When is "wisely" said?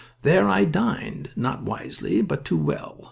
1.61-2.23